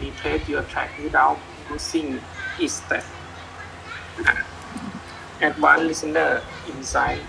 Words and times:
replace 0.00 0.48
your 0.48 0.62
track 0.64 0.90
without 1.02 1.38
losing 1.70 2.20
its 2.58 2.74
step. 2.74 3.04
Advanced 5.40 5.84
listener 5.84 6.42
inside 6.68 7.20